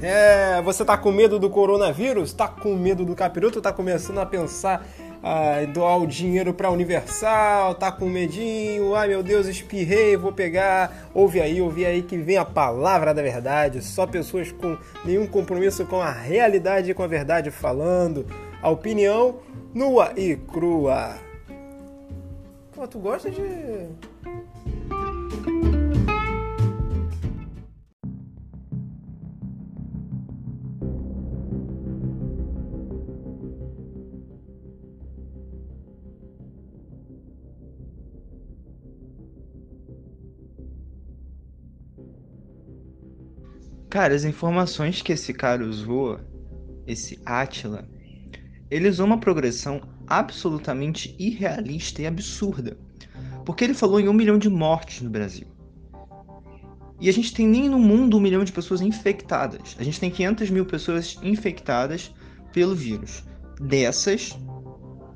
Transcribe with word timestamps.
É, 0.00 0.62
você 0.62 0.84
tá 0.84 0.96
com 0.96 1.10
medo 1.10 1.38
do 1.38 1.50
coronavírus? 1.50 2.32
Tá 2.32 2.46
com 2.46 2.74
medo 2.76 3.04
do 3.04 3.16
capiroto? 3.16 3.60
Tá 3.60 3.72
começando 3.72 4.18
a 4.18 4.26
pensar 4.26 4.86
ah, 5.22 5.64
doar 5.72 5.98
o 5.98 6.06
dinheiro 6.06 6.54
pra 6.54 6.70
Universal? 6.70 7.74
Tá 7.74 7.90
com 7.90 8.06
medinho? 8.06 8.94
Ai 8.94 9.08
meu 9.08 9.24
Deus, 9.24 9.46
espirrei, 9.46 10.16
vou 10.16 10.32
pegar. 10.32 11.10
Ouve 11.12 11.40
aí, 11.40 11.60
ouve 11.60 11.84
aí 11.84 12.02
que 12.02 12.16
vem 12.16 12.36
a 12.36 12.44
palavra 12.44 13.12
da 13.12 13.22
verdade. 13.22 13.82
Só 13.82 14.06
pessoas 14.06 14.52
com 14.52 14.78
nenhum 15.04 15.26
compromisso 15.26 15.84
com 15.84 16.00
a 16.00 16.12
realidade 16.12 16.92
e 16.92 16.94
com 16.94 17.02
a 17.02 17.08
verdade 17.08 17.50
falando. 17.50 18.24
A 18.62 18.70
opinião 18.70 19.40
nua 19.74 20.12
e 20.16 20.36
crua. 20.36 21.16
Pô, 22.72 22.86
tu 22.86 23.00
gosta 23.00 23.28
de. 23.28 23.42
Cara, 43.98 44.14
as 44.14 44.22
informações 44.22 45.02
que 45.02 45.12
esse 45.12 45.34
cara 45.34 45.66
usou, 45.66 46.20
esse 46.86 47.20
Atila, 47.26 47.84
ele 48.70 48.88
usou 48.88 49.04
uma 49.04 49.18
progressão 49.18 49.80
absolutamente 50.06 51.16
irrealista 51.18 52.02
e 52.02 52.06
absurda. 52.06 52.78
Porque 53.44 53.64
ele 53.64 53.74
falou 53.74 53.98
em 53.98 54.08
um 54.08 54.12
milhão 54.12 54.38
de 54.38 54.48
mortes 54.48 55.02
no 55.02 55.10
Brasil. 55.10 55.48
E 57.00 57.08
a 57.08 57.12
gente 57.12 57.34
tem 57.34 57.44
nem 57.48 57.68
no 57.68 57.76
mundo 57.76 58.16
um 58.16 58.20
milhão 58.20 58.44
de 58.44 58.52
pessoas 58.52 58.80
infectadas. 58.80 59.74
A 59.80 59.82
gente 59.82 59.98
tem 59.98 60.12
500 60.12 60.48
mil 60.50 60.64
pessoas 60.64 61.18
infectadas 61.20 62.14
pelo 62.52 62.76
vírus. 62.76 63.24
Dessas, 63.60 64.38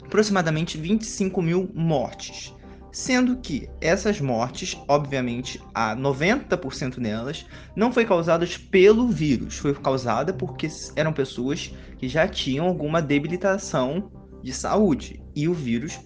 aproximadamente 0.04 0.76
25 0.76 1.40
mil 1.40 1.70
mortes. 1.72 2.52
Sendo 2.92 3.38
que 3.38 3.70
essas 3.80 4.20
mortes, 4.20 4.78
obviamente, 4.86 5.58
a 5.74 5.96
90% 5.96 7.00
delas, 7.00 7.46
não 7.74 7.90
foi 7.90 8.04
causadas 8.04 8.58
pelo 8.58 9.08
vírus, 9.08 9.56
foi 9.56 9.72
causada 9.74 10.30
porque 10.30 10.68
eram 10.94 11.10
pessoas 11.10 11.74
que 11.96 12.06
já 12.06 12.28
tinham 12.28 12.66
alguma 12.66 13.00
debilitação 13.00 14.12
de 14.42 14.52
saúde. 14.52 15.22
E 15.34 15.48
o 15.48 15.54
vírus 15.54 15.98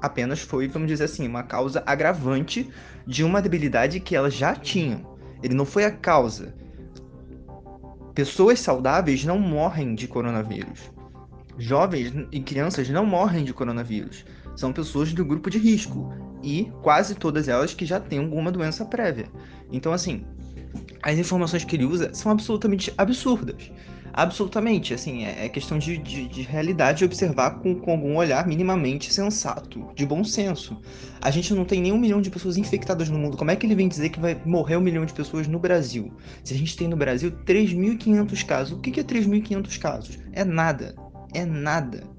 apenas 0.00 0.38
foi, 0.38 0.68
vamos 0.68 0.86
dizer 0.86 1.04
assim, 1.04 1.26
uma 1.26 1.42
causa 1.42 1.82
agravante 1.84 2.70
de 3.04 3.24
uma 3.24 3.42
debilidade 3.42 3.98
que 3.98 4.14
elas 4.14 4.34
já 4.34 4.54
tinham. 4.54 5.18
Ele 5.42 5.54
não 5.54 5.64
foi 5.64 5.84
a 5.84 5.90
causa. 5.90 6.54
Pessoas 8.14 8.60
saudáveis 8.60 9.24
não 9.24 9.40
morrem 9.40 9.96
de 9.96 10.06
coronavírus. 10.06 10.92
Jovens 11.58 12.12
e 12.30 12.40
crianças 12.40 12.88
não 12.88 13.04
morrem 13.04 13.42
de 13.42 13.52
coronavírus 13.52 14.24
são 14.56 14.72
pessoas 14.72 15.12
do 15.12 15.24
grupo 15.24 15.50
de 15.50 15.58
risco 15.58 16.12
e 16.42 16.70
quase 16.82 17.14
todas 17.14 17.48
elas 17.48 17.74
que 17.74 17.86
já 17.86 17.98
têm 17.98 18.18
alguma 18.18 18.52
doença 18.52 18.84
prévia. 18.84 19.26
Então, 19.72 19.92
assim, 19.92 20.24
as 21.02 21.18
informações 21.18 21.64
que 21.64 21.76
ele 21.76 21.84
usa 21.84 22.12
são 22.12 22.30
absolutamente 22.30 22.92
absurdas. 22.96 23.70
Absolutamente, 24.16 24.94
assim, 24.94 25.24
é, 25.24 25.46
é 25.46 25.48
questão 25.48 25.76
de, 25.76 25.98
de, 25.98 26.28
de 26.28 26.42
realidade 26.42 27.04
observar 27.04 27.58
com, 27.58 27.74
com 27.74 27.90
algum 27.90 28.16
olhar 28.16 28.46
minimamente 28.46 29.12
sensato, 29.12 29.90
de 29.96 30.06
bom 30.06 30.22
senso. 30.22 30.80
A 31.20 31.32
gente 31.32 31.52
não 31.52 31.64
tem 31.64 31.80
nem 31.80 31.92
um 31.92 31.98
milhão 31.98 32.22
de 32.22 32.30
pessoas 32.30 32.56
infectadas 32.56 33.10
no 33.10 33.18
mundo. 33.18 33.36
Como 33.36 33.50
é 33.50 33.56
que 33.56 33.66
ele 33.66 33.74
vem 33.74 33.88
dizer 33.88 34.10
que 34.10 34.20
vai 34.20 34.40
morrer 34.44 34.76
um 34.76 34.80
milhão 34.80 35.04
de 35.04 35.12
pessoas 35.12 35.48
no 35.48 35.58
Brasil? 35.58 36.12
Se 36.44 36.54
a 36.54 36.56
gente 36.56 36.76
tem 36.76 36.86
no 36.86 36.96
Brasil 36.96 37.32
3.500 37.44 38.46
casos. 38.46 38.78
O 38.78 38.80
que 38.80 39.00
é 39.00 39.02
3.500 39.02 39.78
casos? 39.80 40.18
É 40.32 40.44
nada. 40.44 40.94
É 41.34 41.44
nada 41.44 42.13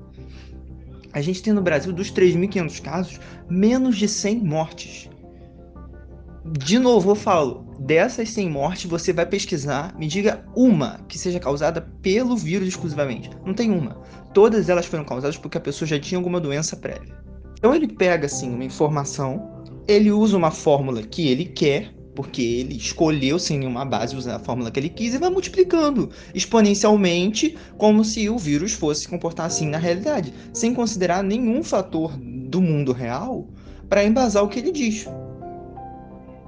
a 1.16 1.22
gente 1.22 1.42
tem 1.42 1.54
no 1.54 1.62
Brasil, 1.62 1.94
dos 1.94 2.12
3.500 2.12 2.82
casos, 2.82 3.20
menos 3.50 3.96
de 3.96 4.06
100 4.06 4.44
mortes. 4.44 5.10
De 6.60 6.78
novo, 6.78 7.12
eu 7.12 7.16
falo, 7.16 7.74
dessas 7.80 8.30
100 8.32 8.50
mortes, 8.50 8.84
você 8.84 9.14
vai 9.14 9.26
pesquisar, 9.26 9.98
me 9.98 10.08
diga 10.08 10.44
uma 10.54 11.00
que 11.08 11.18
seja 11.18 11.40
causada 11.40 11.80
pelo 12.02 12.36
vírus 12.36 12.68
exclusivamente. 12.68 13.30
Não 13.46 13.54
tem 13.54 13.72
uma. 13.72 14.02
Todas 14.34 14.68
elas 14.68 14.88
foram 14.88 15.06
causadas 15.06 15.38
porque 15.38 15.58
a 15.58 15.62
pessoa 15.62 15.88
já 15.88 15.98
tinha 15.98 16.20
alguma 16.20 16.42
doença 16.42 16.76
prévia. 16.76 17.16
Então 17.58 17.74
ele 17.74 17.88
pega, 17.88 18.26
assim, 18.26 18.54
uma 18.54 18.66
informação, 18.66 19.64
ele 19.88 20.12
usa 20.12 20.36
uma 20.36 20.52
fórmula 20.52 21.02
que 21.02 21.30
ele 21.30 21.46
quer, 21.46 21.95
porque 22.16 22.42
ele 22.42 22.76
escolheu 22.76 23.38
sem 23.38 23.60
nenhuma 23.60 23.84
base 23.84 24.16
usar 24.16 24.38
a 24.38 24.40
fórmula 24.40 24.72
que 24.72 24.80
ele 24.80 24.90
quis 24.90 25.14
e 25.14 25.18
vai 25.18 25.30
multiplicando 25.30 26.10
exponencialmente, 26.34 27.58
como 27.78 28.06
se 28.06 28.30
o 28.30 28.38
vírus 28.38 28.74
fosse 28.74 29.02
se 29.02 29.08
comportar 29.08 29.46
assim 29.46 29.68
na 29.68 29.78
realidade, 29.78 30.34
sem 30.54 30.74
considerar 30.74 31.24
nenhum 31.24 31.64
fator 31.64 32.18
do 32.18 32.62
mundo 32.62 32.94
real 32.94 33.48
para 33.90 34.04
embasar 34.04 34.44
o 34.44 34.48
que 34.48 34.60
ele 34.60 34.72
diz. 34.72 35.08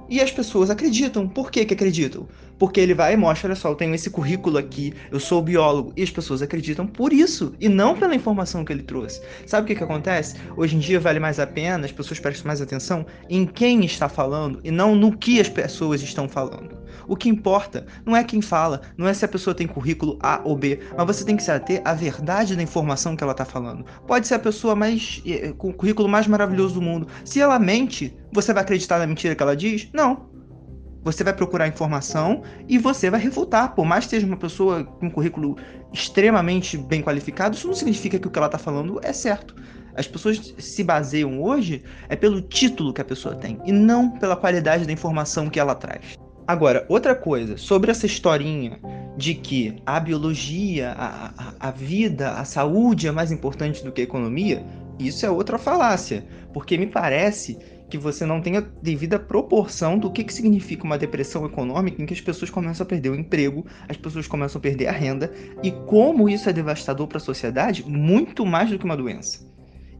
E 0.08 0.20
as 0.20 0.30
pessoas 0.30 0.70
acreditam. 0.70 1.28
Por 1.28 1.50
que, 1.50 1.64
que 1.64 1.74
acreditam? 1.74 2.26
Porque 2.58 2.80
ele 2.80 2.94
vai 2.94 3.12
e 3.12 3.16
mostra, 3.16 3.48
olha 3.48 3.56
só, 3.56 3.68
eu 3.68 3.74
tenho 3.74 3.94
esse 3.94 4.10
currículo 4.10 4.58
aqui, 4.58 4.92
eu 5.12 5.20
sou 5.20 5.40
biólogo, 5.40 5.92
e 5.96 6.02
as 6.02 6.10
pessoas 6.10 6.42
acreditam 6.42 6.86
por 6.86 7.12
isso, 7.12 7.54
e 7.60 7.68
não 7.68 7.96
pela 7.96 8.14
informação 8.14 8.64
que 8.64 8.72
ele 8.72 8.82
trouxe. 8.82 9.22
Sabe 9.46 9.64
o 9.64 9.66
que, 9.66 9.76
que 9.76 9.84
acontece? 9.84 10.36
Hoje 10.56 10.74
em 10.74 10.80
dia 10.80 10.98
vale 10.98 11.20
mais 11.20 11.38
a 11.38 11.46
pena, 11.46 11.84
as 11.84 11.92
pessoas 11.92 12.18
prestam 12.18 12.48
mais 12.48 12.60
atenção 12.60 13.06
em 13.28 13.46
quem 13.46 13.84
está 13.84 14.08
falando 14.08 14.58
e 14.64 14.72
não 14.72 14.96
no 14.96 15.16
que 15.16 15.40
as 15.40 15.48
pessoas 15.48 16.02
estão 16.02 16.28
falando. 16.28 16.76
O 17.06 17.16
que 17.16 17.28
importa 17.28 17.86
não 18.04 18.16
é 18.16 18.24
quem 18.24 18.40
fala, 18.40 18.82
não 18.96 19.06
é 19.06 19.14
se 19.14 19.24
a 19.24 19.28
pessoa 19.28 19.54
tem 19.54 19.66
currículo 19.66 20.18
A 20.22 20.40
ou 20.44 20.56
B, 20.56 20.80
mas 20.96 21.06
você 21.06 21.24
tem 21.24 21.36
que 21.36 21.42
se 21.42 21.50
ater 21.50 21.80
à 21.84 21.94
verdade 21.94 22.56
da 22.56 22.62
informação 22.62 23.16
que 23.16 23.22
ela 23.22 23.32
está 23.32 23.44
falando. 23.44 23.84
Pode 24.06 24.26
ser 24.26 24.34
a 24.34 24.38
pessoa 24.38 24.74
mais 24.74 25.22
eh, 25.26 25.52
com 25.56 25.70
o 25.70 25.74
currículo 25.74 26.08
mais 26.08 26.26
maravilhoso 26.26 26.74
do 26.74 26.82
mundo. 26.82 27.08
Se 27.24 27.40
ela 27.40 27.58
mente, 27.58 28.16
você 28.32 28.52
vai 28.52 28.62
acreditar 28.62 28.98
na 28.98 29.06
mentira 29.06 29.34
que 29.34 29.42
ela 29.42 29.56
diz? 29.56 29.88
Não. 29.92 30.28
Você 31.02 31.22
vai 31.22 31.32
procurar 31.32 31.68
informação 31.68 32.42
e 32.68 32.76
você 32.76 33.08
vai 33.08 33.20
refutar. 33.20 33.74
Por 33.74 33.86
mais 33.86 34.04
que 34.04 34.10
seja 34.10 34.26
uma 34.26 34.36
pessoa 34.36 34.84
com 34.84 35.06
um 35.06 35.10
currículo 35.10 35.56
extremamente 35.92 36.76
bem 36.76 37.02
qualificado, 37.02 37.56
isso 37.56 37.66
não 37.66 37.74
significa 37.74 38.18
que 38.18 38.26
o 38.26 38.30
que 38.30 38.38
ela 38.38 38.46
está 38.46 38.58
falando 38.58 39.00
é 39.02 39.12
certo. 39.12 39.54
As 39.94 40.06
pessoas 40.06 40.54
se 40.58 40.84
baseiam 40.84 41.42
hoje 41.42 41.82
é 42.08 42.14
pelo 42.14 42.40
título 42.40 42.92
que 42.92 43.00
a 43.00 43.04
pessoa 43.04 43.34
tem 43.34 43.58
e 43.64 43.72
não 43.72 44.10
pela 44.10 44.36
qualidade 44.36 44.86
da 44.86 44.92
informação 44.92 45.48
que 45.50 45.58
ela 45.58 45.74
traz. 45.74 46.16
Agora, 46.48 46.86
outra 46.88 47.14
coisa, 47.14 47.58
sobre 47.58 47.90
essa 47.90 48.06
historinha 48.06 48.80
de 49.18 49.34
que 49.34 49.82
a 49.84 50.00
biologia, 50.00 50.92
a, 50.92 51.26
a, 51.36 51.68
a 51.68 51.70
vida, 51.70 52.30
a 52.30 52.44
saúde 52.46 53.06
é 53.06 53.10
mais 53.10 53.30
importante 53.30 53.84
do 53.84 53.92
que 53.92 54.00
a 54.00 54.04
economia, 54.04 54.64
isso 54.98 55.26
é 55.26 55.30
outra 55.30 55.58
falácia, 55.58 56.26
porque 56.50 56.78
me 56.78 56.86
parece 56.86 57.58
que 57.90 57.98
você 57.98 58.24
não 58.24 58.40
tenha 58.40 58.62
devida 58.82 59.18
proporção 59.18 59.98
do 59.98 60.10
que, 60.10 60.24
que 60.24 60.32
significa 60.32 60.84
uma 60.84 60.96
depressão 60.96 61.44
econômica 61.44 62.00
em 62.00 62.06
que 62.06 62.14
as 62.14 62.20
pessoas 62.22 62.50
começam 62.50 62.82
a 62.82 62.88
perder 62.88 63.10
o 63.10 63.14
emprego, 63.14 63.66
as 63.86 63.98
pessoas 63.98 64.26
começam 64.26 64.58
a 64.58 64.62
perder 64.62 64.86
a 64.86 64.92
renda 64.92 65.30
e 65.62 65.70
como 65.70 66.30
isso 66.30 66.48
é 66.48 66.52
devastador 66.54 67.06
para 67.08 67.18
a 67.18 67.20
sociedade, 67.20 67.84
muito 67.86 68.46
mais 68.46 68.70
do 68.70 68.78
que 68.78 68.86
uma 68.86 68.96
doença. 68.96 69.46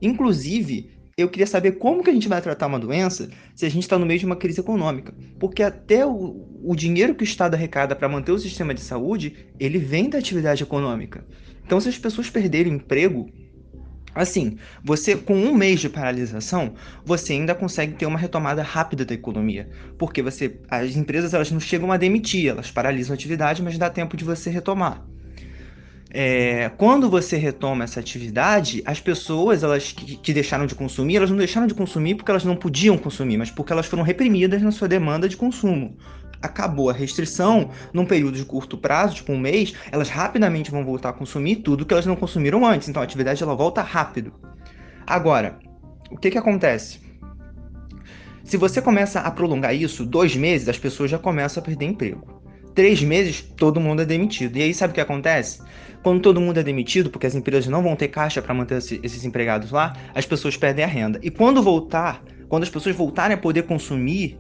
Inclusive, 0.01 0.98
eu 1.19 1.29
queria 1.29 1.49
saber 1.49 1.73
como 1.73 2.05
que 2.05 2.11
a 2.11 2.13
gente 2.13 2.29
vai 2.29 2.41
tratar 2.41 2.69
uma 2.69 2.79
doença 2.79 3.29
se 3.57 3.67
a 3.67 3.69
gente 3.69 3.83
está 3.83 3.99
no 3.99 4.07
meio 4.07 4.21
de 4.21 4.25
uma 4.25 4.37
crise 4.37 4.61
econômica. 4.61 5.13
Porque 5.41 5.65
até 5.65 6.07
o, 6.07 6.47
o 6.63 6.77
dinheiro 6.77 7.13
que 7.13 7.25
o 7.25 7.25
Estado 7.25 7.55
arrecada 7.55 7.97
para 7.97 8.09
manter 8.09 8.31
o 8.31 8.39
sistema 8.39 8.73
de 8.73 8.81
saúde, 8.81 9.49
ele 9.59 9.79
vem 9.79 10.09
da 10.09 10.19
atividade 10.19 10.63
econômica. 10.63 11.27
Então, 11.67 11.81
se 11.81 11.89
as 11.89 11.99
pessoas 11.99 12.31
perderem 12.31 12.75
emprego, 12.75 13.29
Assim, 14.15 14.59
você 14.83 15.15
com 15.15 15.37
um 15.37 15.55
mês 15.55 15.81
de 15.81 15.89
paralisação, 15.89 16.75
você 17.05 17.35
ainda 17.35 17.55
consegue 17.55 17.93
ter 17.93 18.07
uma 18.07 18.19
retomada 18.19 18.63
rápida 18.63 19.05
da 19.05 19.15
economia, 19.15 19.69
porque 19.97 20.23
você, 20.23 20.59
as 20.69 20.97
empresas 20.97 21.35
elas 21.35 21.53
não 21.53 21.61
chegam 21.61 21.93
a 21.93 21.97
demitir, 21.97 22.49
elas 22.49 22.69
paralisam 22.69 23.13
a 23.13 23.15
atividade, 23.15 23.63
mas 23.63 23.79
dá 23.79 23.89
tempo 23.89 24.17
de 24.17 24.25
você 24.25 24.51
retomar. 24.51 25.07
É, 26.11 26.71
quando 26.79 27.11
você 27.11 27.37
retoma 27.37 27.85
essa 27.85 28.01
atividade, 28.01 28.83
as 28.87 28.99
pessoas 28.99 29.63
elas 29.63 29.93
que, 29.93 30.17
que, 30.17 30.33
deixaram 30.33 30.67
de 30.67 30.75
consumir, 30.75 31.17
elas 31.17 31.31
não 31.31 31.37
deixaram 31.37 31.67
de 31.67 31.75
consumir 31.75 32.15
porque 32.15 32.31
elas 32.31 32.45
não 32.45 32.57
podiam 32.57 32.97
consumir, 32.97 33.37
mas 33.37 33.51
porque 33.51 33.73
elas 33.73 33.85
foram 33.85 34.03
reprimidas 34.03 34.63
na 34.63 34.73
sua 34.73 34.89
demanda 34.89 35.29
de 35.29 35.37
consumo 35.37 35.97
acabou 36.41 36.89
a 36.89 36.93
restrição, 36.93 37.71
num 37.93 38.07
período 38.07 38.37
de 38.37 38.45
curto 38.45 38.77
prazo, 38.77 39.17
tipo 39.17 39.33
um 39.33 39.39
mês, 39.39 39.75
elas 39.91 40.09
rapidamente 40.09 40.71
vão 40.71 40.85
voltar 40.85 41.11
a 41.11 41.13
consumir 41.13 41.57
tudo 41.57 41.85
que 41.85 41.93
elas 41.93 42.07
não 42.07 42.17
consumiram 42.17 42.65
antes. 42.65 42.89
Então 42.89 43.03
a 43.03 43.05
atividade 43.05 43.43
ela 43.43 43.55
volta 43.55 43.83
rápido. 43.83 44.33
Agora, 45.07 45.59
o 46.11 46.17
que, 46.17 46.31
que 46.31 46.39
acontece? 46.39 47.01
Se 48.45 48.57
você 48.57 48.81
começa 48.81 49.21
a 49.21 49.31
prolongar 49.31 49.75
isso, 49.75 50.07
dois 50.07 50.35
meses, 50.37 50.69
as 50.69 50.79
pessoas 50.79 51.11
já 51.11 51.19
começam 51.19 51.63
a 51.63 51.65
perder 51.65 51.87
emprego. 51.87 52.41
Três 52.75 53.03
meses, 53.03 53.43
todo 53.43 53.81
mundo 53.81 54.03
é 54.03 54.05
demitido. 54.05 54.57
E 54.57 54.63
aí, 54.63 54.73
sabe 54.73 54.93
o 54.93 54.95
que 54.95 55.01
acontece? 55.01 55.61
Quando 56.03 56.21
todo 56.21 56.41
mundo 56.41 56.59
é 56.59 56.63
demitido, 56.63 57.11
porque 57.11 57.27
as 57.27 57.35
empresas 57.35 57.69
não 57.69 57.83
vão 57.83 57.97
ter 57.97 58.09
caixa 58.09 58.41
para 58.41 58.55
manter 58.55 58.77
esses 58.77 59.25
empregados 59.25 59.71
lá, 59.71 59.95
as 60.15 60.25
pessoas 60.25 60.57
perdem 60.57 60.85
a 60.85 60.89
renda. 60.89 61.19
E 61.23 61.31
quando 61.31 61.63
voltar, 61.63 62.23
quando 62.49 62.63
as 62.63 62.71
pessoas 62.71 62.95
voltarem 62.95 63.35
a 63.35 63.39
poder 63.39 63.65
consumir, 63.65 64.39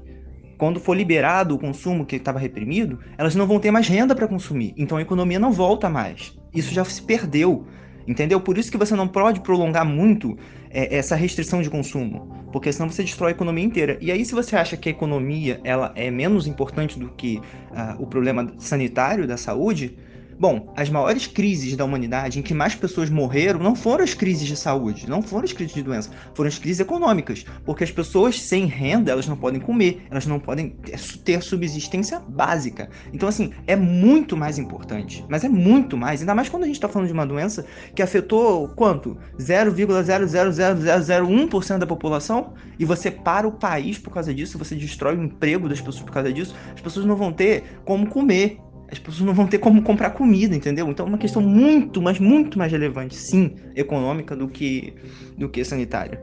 quando 0.57 0.81
for 0.81 0.97
liberado 0.97 1.55
o 1.55 1.59
consumo 1.59 2.05
que 2.05 2.17
estava 2.17 2.39
reprimido, 2.39 2.99
elas 3.17 3.35
não 3.35 3.47
vão 3.47 3.61
ter 3.61 3.71
mais 3.71 3.87
renda 3.89 4.15
para 4.15 4.27
consumir. 4.27 4.75
Então 4.77 4.99
a 4.99 5.03
economia 5.03 5.39
não 5.39 5.53
volta 5.53 5.89
mais. 5.89 6.37
Isso 6.53 6.73
já 6.75 6.85
se 6.85 7.03
perdeu. 7.03 7.67
Entendeu? 8.09 8.41
Por 8.41 8.57
isso 8.57 8.71
que 8.71 8.79
você 8.79 8.97
não 8.97 9.07
pode 9.07 9.41
prolongar 9.41 9.85
muito 9.85 10.39
é, 10.71 10.97
essa 10.97 11.15
restrição 11.15 11.61
de 11.61 11.69
consumo, 11.69 12.35
porque 12.51 12.73
senão 12.73 12.91
você 12.91 13.03
destrói 13.03 13.33
a 13.33 13.35
economia 13.35 13.63
inteira. 13.63 13.99
E 14.01 14.11
aí, 14.11 14.25
se 14.25 14.35
você 14.35 14.57
acha 14.57 14.79
que 14.79 14.89
a 14.89 14.93
economia 14.93 15.61
ela 15.63 15.93
é 15.95 16.11
menos 16.11 16.47
importante 16.47 16.99
do 16.99 17.11
que 17.11 17.37
uh, 17.37 18.03
o 18.03 18.07
problema 18.07 18.51
sanitário 18.57 19.27
da 19.27 19.37
saúde, 19.37 19.99
Bom, 20.41 20.73
as 20.77 20.89
maiores 20.89 21.27
crises 21.27 21.77
da 21.77 21.85
humanidade 21.85 22.39
em 22.39 22.43
que 22.43 22.55
mais 22.55 22.73
pessoas 22.73 23.11
morreram 23.11 23.59
não 23.59 23.75
foram 23.75 24.05
as 24.05 24.15
crises 24.15 24.47
de 24.47 24.57
saúde, 24.57 25.11
não 25.11 25.21
foram 25.21 25.43
as 25.45 25.53
crises 25.53 25.75
de 25.75 25.83
doença, 25.83 26.13
foram 26.33 26.47
as 26.47 26.57
crises 26.57 26.79
econômicas, 26.79 27.45
porque 27.65 27.83
as 27.83 27.91
pessoas 27.91 28.41
sem 28.41 28.67
renda, 28.67 29.11
elas 29.11 29.27
não 29.27 29.37
podem 29.37 29.61
comer, 29.61 30.07
elas 30.09 30.27
não 30.27 30.39
podem 30.39 30.77
ter 31.25 31.43
subsistência 31.43 32.21
básica. 32.21 32.89
Então, 33.13 33.29
assim, 33.29 33.53
é 33.67 33.75
muito 33.75 34.37
mais 34.37 34.59
importante, 34.59 35.25
mas 35.29 35.43
é 35.43 35.49
muito 35.49 35.97
mais, 35.97 36.21
ainda 36.21 36.37
mais 36.37 36.49
quando 36.49 36.63
a 36.63 36.67
gente 36.67 36.77
está 36.77 36.89
falando 36.89 37.09
de 37.09 37.15
uma 37.15 37.27
doença 37.27 37.67
que 37.93 38.01
afetou 38.01 38.69
quanto? 38.69 39.19
0,00001% 39.41 41.79
da 41.79 41.87
população 41.87 42.55
e 42.79 42.85
você 42.85 43.11
para 43.11 43.49
o 43.49 43.53
país 43.53 43.99
por 43.99 44.13
causa 44.13 44.33
disso, 44.33 44.57
você 44.57 44.77
destrói 44.77 45.17
o 45.17 45.25
emprego 45.25 45.69
das 45.69 45.81
pessoas 45.81 46.05
por 46.05 46.13
causa 46.13 46.33
disso, 46.33 46.55
as 46.73 46.81
pessoas 46.81 47.05
não 47.05 47.17
vão 47.17 47.33
ter 47.33 47.65
como 47.85 48.09
comer, 48.09 48.61
as 48.91 48.99
pessoas 48.99 49.27
não 49.27 49.35
vão 49.35 49.47
ter 49.47 49.59
como 49.59 49.83
comprar 49.83 50.11
comida, 50.11 50.57
entendeu? 50.57 50.89
Então 50.89 51.07
é 51.07 51.09
uma 51.09 51.19
questão 51.19 51.43
muito, 51.43 52.01
mas 52.01 52.19
muito 52.19 52.59
mais 52.59 52.73
relevante, 52.73 53.15
sim, 53.15 53.55
econômica 53.77 54.35
do 54.35 54.49
que, 54.49 54.95
do 55.37 55.49
que 55.49 55.65
sanitária. 55.65 56.23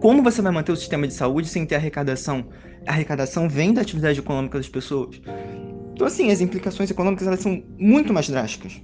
Como 0.00 0.22
você 0.22 0.42
vai 0.42 0.52
manter 0.52 0.72
o 0.72 0.76
sistema 0.76 1.06
de 1.06 1.14
saúde 1.14 1.48
sem 1.48 1.64
ter 1.66 1.76
arrecadação? 1.76 2.46
A 2.86 2.92
arrecadação 2.92 3.48
vem 3.48 3.72
da 3.72 3.80
atividade 3.80 4.18
econômica 4.18 4.58
das 4.58 4.68
pessoas. 4.68 5.20
Então, 5.92 6.06
assim, 6.06 6.30
as 6.30 6.40
implicações 6.40 6.90
econômicas 6.90 7.26
elas 7.26 7.40
são 7.40 7.62
muito 7.78 8.12
mais 8.12 8.28
drásticas. 8.28 8.80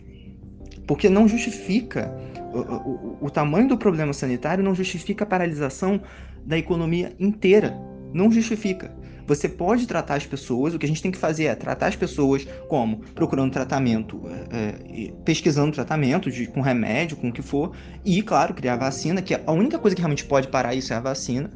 Porque 0.87 1.09
não 1.09 1.27
justifica 1.27 2.13
o, 2.53 2.59
o, 2.59 3.19
o 3.23 3.31
tamanho 3.31 3.69
do 3.69 3.79
problema 3.79 4.13
sanitário, 4.13 4.63
não 4.63 4.75
justifica 4.75 5.25
a 5.25 5.27
paralisação 5.27 6.01
da 6.45 6.59
economia 6.59 7.13
inteira. 7.19 7.77
Não 8.13 8.31
justifica. 8.31 8.95
Você 9.27 9.49
pode 9.49 9.87
tratar 9.87 10.17
as 10.17 10.27
pessoas, 10.27 10.75
o 10.75 10.79
que 10.79 10.85
a 10.85 10.89
gente 10.89 11.03
tem 11.03 11.11
que 11.11 11.19
fazer 11.19 11.45
é 11.45 11.55
tratar 11.55 11.87
as 11.87 11.97
pessoas 11.97 12.47
como? 12.69 12.99
Procurando 13.15 13.53
tratamento, 13.53 14.21
é, 14.51 15.13
pesquisando 15.25 15.73
tratamento 15.73 16.31
de, 16.31 16.47
com 16.47 16.61
remédio, 16.61 17.17
com 17.17 17.29
o 17.29 17.33
que 17.33 17.43
for, 17.43 17.73
e, 18.05 18.23
claro, 18.23 18.55
criar 18.55 18.77
vacina, 18.77 19.23
que 19.23 19.35
a 19.35 19.53
única 19.53 19.79
coisa 19.79 19.95
que 19.95 20.03
realmente 20.03 20.25
pode 20.25 20.49
parar 20.49 20.75
isso 20.75 20.93
é 20.93 20.97
a 20.97 21.01
vacina. 21.01 21.51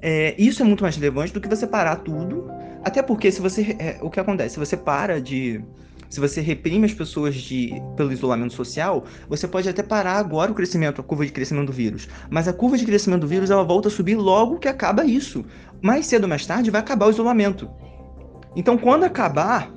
É, 0.00 0.34
isso 0.38 0.62
é 0.62 0.64
muito 0.64 0.82
mais 0.82 0.96
relevante 0.96 1.32
do 1.32 1.40
que 1.40 1.48
você 1.48 1.66
parar 1.66 1.96
tudo, 1.96 2.50
até 2.84 3.02
porque 3.02 3.32
se 3.32 3.40
você. 3.40 3.74
É, 3.78 3.98
o 4.02 4.10
que 4.10 4.20
acontece? 4.20 4.54
Se 4.54 4.60
você 4.60 4.76
para 4.76 5.20
de 5.20 5.64
se 6.14 6.20
você 6.20 6.40
reprime 6.40 6.86
as 6.86 6.94
pessoas 6.94 7.34
de, 7.34 7.72
pelo 7.96 8.12
isolamento 8.12 8.54
social, 8.54 9.04
você 9.28 9.48
pode 9.48 9.68
até 9.68 9.82
parar 9.82 10.12
agora 10.12 10.52
o 10.52 10.54
crescimento, 10.54 11.00
a 11.00 11.04
curva 11.04 11.26
de 11.26 11.32
crescimento 11.32 11.66
do 11.66 11.72
vírus. 11.72 12.08
Mas 12.30 12.46
a 12.46 12.52
curva 12.52 12.78
de 12.78 12.86
crescimento 12.86 13.22
do 13.22 13.26
vírus 13.26 13.50
ela 13.50 13.64
volta 13.64 13.88
a 13.88 13.90
subir 13.90 14.14
logo 14.14 14.60
que 14.60 14.68
acaba 14.68 15.04
isso. 15.04 15.44
Mais 15.82 16.06
cedo 16.06 16.22
ou 16.22 16.28
mais 16.28 16.46
tarde 16.46 16.70
vai 16.70 16.80
acabar 16.80 17.06
o 17.06 17.10
isolamento. 17.10 17.68
Então, 18.54 18.78
quando 18.78 19.02
acabar, 19.02 19.74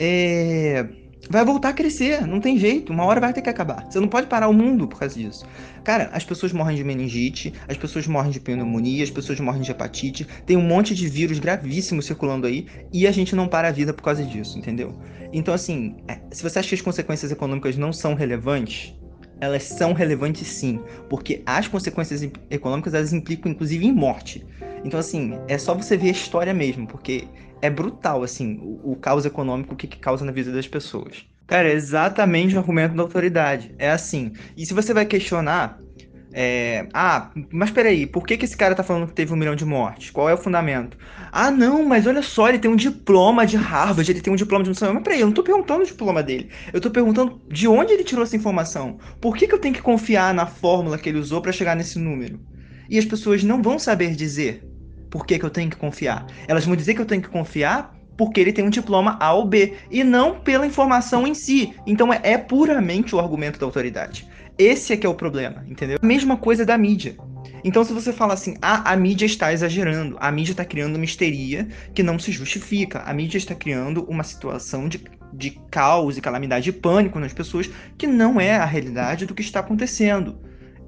é 0.00 1.05
vai 1.28 1.44
voltar 1.44 1.70
a 1.70 1.72
crescer, 1.72 2.26
não 2.26 2.40
tem 2.40 2.58
jeito, 2.58 2.92
uma 2.92 3.04
hora 3.04 3.20
vai 3.20 3.32
ter 3.32 3.42
que 3.42 3.50
acabar. 3.50 3.84
Você 3.88 4.00
não 4.00 4.08
pode 4.08 4.26
parar 4.26 4.48
o 4.48 4.52
mundo 4.52 4.86
por 4.86 4.98
causa 4.98 5.14
disso. 5.14 5.46
Cara, 5.84 6.10
as 6.12 6.24
pessoas 6.24 6.52
morrem 6.52 6.76
de 6.76 6.84
meningite, 6.84 7.52
as 7.68 7.76
pessoas 7.76 8.06
morrem 8.06 8.30
de 8.30 8.40
pneumonia, 8.40 9.04
as 9.04 9.10
pessoas 9.10 9.38
morrem 9.40 9.62
de 9.62 9.70
hepatite, 9.70 10.26
tem 10.44 10.56
um 10.56 10.62
monte 10.62 10.94
de 10.94 11.08
vírus 11.08 11.38
gravíssimo 11.38 12.02
circulando 12.02 12.46
aí 12.46 12.66
e 12.92 13.06
a 13.06 13.12
gente 13.12 13.34
não 13.34 13.48
para 13.48 13.68
a 13.68 13.72
vida 13.72 13.92
por 13.92 14.02
causa 14.02 14.24
disso, 14.24 14.58
entendeu? 14.58 14.94
Então, 15.32 15.52
assim, 15.52 15.96
é, 16.08 16.18
se 16.30 16.42
você 16.42 16.58
acha 16.58 16.68
que 16.68 16.74
as 16.74 16.80
consequências 16.80 17.30
econômicas 17.30 17.76
não 17.76 17.92
são 17.92 18.14
relevantes, 18.14 18.94
elas 19.40 19.64
são 19.64 19.92
relevantes 19.92 20.46
sim, 20.48 20.80
porque 21.08 21.42
as 21.44 21.68
consequências 21.68 22.22
econômicas 22.50 22.94
elas 22.94 23.12
implicam 23.12 23.52
inclusive 23.52 23.86
em 23.86 23.92
morte. 23.92 24.44
Então, 24.84 24.98
assim, 25.00 25.38
é 25.48 25.58
só 25.58 25.74
você 25.74 25.96
ver 25.96 26.08
a 26.08 26.12
história 26.12 26.54
mesmo, 26.54 26.86
porque 26.86 27.28
é 27.60 27.70
brutal, 27.70 28.22
assim, 28.22 28.58
o, 28.62 28.92
o 28.92 28.96
caos 28.96 29.24
econômico, 29.24 29.74
o 29.74 29.76
que, 29.76 29.86
que 29.86 29.98
causa 29.98 30.24
na 30.24 30.32
vida 30.32 30.52
das 30.52 30.68
pessoas. 30.68 31.26
Cara, 31.46 31.68
é 31.68 31.72
exatamente 31.72 32.54
o 32.54 32.58
argumento 32.58 32.94
da 32.96 33.02
autoridade. 33.02 33.74
É 33.78 33.90
assim. 33.90 34.32
E 34.56 34.66
se 34.66 34.74
você 34.74 34.92
vai 34.92 35.06
questionar, 35.06 35.80
é, 36.38 36.86
ah, 36.92 37.30
mas 37.50 37.70
peraí, 37.70 38.06
por 38.06 38.26
que, 38.26 38.36
que 38.36 38.44
esse 38.44 38.56
cara 38.56 38.74
tá 38.74 38.82
falando 38.82 39.06
que 39.06 39.14
teve 39.14 39.32
um 39.32 39.36
milhão 39.36 39.54
de 39.54 39.64
mortes? 39.64 40.10
Qual 40.10 40.28
é 40.28 40.34
o 40.34 40.38
fundamento? 40.38 40.98
Ah, 41.32 41.50
não, 41.50 41.84
mas 41.84 42.06
olha 42.06 42.20
só, 42.20 42.48
ele 42.48 42.58
tem 42.58 42.70
um 42.70 42.76
diploma 42.76 43.46
de 43.46 43.56
Harvard, 43.56 44.10
ele 44.10 44.20
tem 44.20 44.32
um 44.32 44.36
diploma 44.36 44.64
de 44.64 44.68
não 44.68 44.94
Mas 44.94 45.02
peraí, 45.02 45.20
eu 45.20 45.26
não 45.26 45.32
tô 45.32 45.42
perguntando 45.42 45.82
o 45.82 45.86
diploma 45.86 46.22
dele. 46.22 46.50
Eu 46.72 46.80
tô 46.80 46.90
perguntando 46.90 47.40
de 47.48 47.66
onde 47.68 47.92
ele 47.92 48.04
tirou 48.04 48.24
essa 48.24 48.36
informação. 48.36 48.98
Por 49.20 49.36
que, 49.36 49.46
que 49.46 49.54
eu 49.54 49.58
tenho 49.58 49.74
que 49.74 49.82
confiar 49.82 50.34
na 50.34 50.46
fórmula 50.46 50.98
que 50.98 51.08
ele 51.08 51.18
usou 51.18 51.40
para 51.40 51.52
chegar 51.52 51.76
nesse 51.76 51.98
número? 51.98 52.38
E 52.88 52.98
as 52.98 53.04
pessoas 53.04 53.42
não 53.42 53.62
vão 53.62 53.78
saber 53.78 54.14
dizer 54.14 54.64
por 55.10 55.24
que, 55.26 55.38
que 55.38 55.44
eu 55.44 55.50
tenho 55.50 55.70
que 55.70 55.76
confiar. 55.76 56.26
Elas 56.46 56.64
vão 56.64 56.76
dizer 56.76 56.94
que 56.94 57.00
eu 57.00 57.06
tenho 57.06 57.22
que 57.22 57.28
confiar 57.28 57.96
porque 58.16 58.40
ele 58.40 58.52
tem 58.52 58.64
um 58.64 58.70
diploma 58.70 59.16
A 59.20 59.32
ou 59.34 59.44
B, 59.44 59.74
e 59.90 60.02
não 60.02 60.40
pela 60.40 60.66
informação 60.66 61.26
em 61.26 61.34
si. 61.34 61.74
Então 61.86 62.12
é, 62.12 62.20
é 62.22 62.38
puramente 62.38 63.14
o 63.14 63.20
argumento 63.20 63.58
da 63.58 63.66
autoridade. 63.66 64.26
Esse 64.58 64.94
é 64.94 64.96
que 64.96 65.06
é 65.06 65.08
o 65.08 65.14
problema, 65.14 65.64
entendeu? 65.68 65.98
A 66.00 66.06
mesma 66.06 66.36
coisa 66.36 66.64
da 66.64 66.78
mídia. 66.78 67.14
Então, 67.62 67.84
se 67.84 67.92
você 67.92 68.12
fala 68.12 68.32
assim, 68.32 68.56
ah, 68.62 68.90
a 68.90 68.96
mídia 68.96 69.26
está 69.26 69.52
exagerando, 69.52 70.16
a 70.20 70.30
mídia 70.30 70.52
está 70.52 70.64
criando 70.64 70.96
uma 70.96 71.04
histeria 71.04 71.68
que 71.92 72.02
não 72.02 72.18
se 72.18 72.30
justifica, 72.30 73.00
a 73.00 73.12
mídia 73.12 73.38
está 73.38 73.54
criando 73.54 74.04
uma 74.08 74.22
situação 74.22 74.88
de, 74.88 75.04
de 75.32 75.50
caos 75.70 76.16
e 76.16 76.20
calamidade 76.20 76.70
e 76.70 76.72
pânico 76.72 77.18
nas 77.18 77.32
pessoas 77.32 77.68
que 77.98 78.06
não 78.06 78.40
é 78.40 78.56
a 78.56 78.64
realidade 78.64 79.26
do 79.26 79.34
que 79.34 79.42
está 79.42 79.60
acontecendo. 79.60 80.38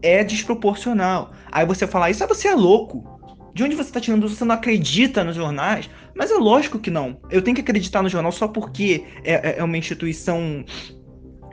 É 0.03 0.23
desproporcional. 0.23 1.33
Aí 1.51 1.67
você 1.67 1.87
fala, 1.87 2.11
isso 2.11 2.23
ah, 2.23 2.27
você 2.27 2.49
é 2.49 2.55
louco. 2.55 3.19
De 3.55 3.65
onde 3.65 3.75
você 3.75 3.91
está 3.91 4.01
tirando 4.01 4.27
isso? 4.27 4.37
Você 4.37 4.45
não 4.45 4.55
acredita 4.55 5.25
nos 5.25 5.35
jornais? 5.35 5.91
Mas 6.15 6.31
é 6.31 6.35
lógico 6.35 6.79
que 6.79 6.91
não. 6.91 7.19
Eu 7.31 7.43
tenho 7.43 7.55
que 7.55 7.61
acreditar 7.61 8.03
no 8.03 8.09
jornal 8.09 8.33
só 8.33 8.47
porque 8.47 9.05
é, 9.25 9.35
é, 9.35 9.59
é 9.59 9.65
uma 9.65 9.77
instituição, 9.77 10.65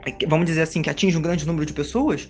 é 0.06 0.26
vamos 0.26 0.46
dizer 0.46 0.62
assim, 0.62 0.82
que 0.82 0.90
atinge 0.90 1.16
um 1.16 1.22
grande 1.22 1.46
número 1.46 1.66
de 1.66 1.72
pessoas? 1.72 2.28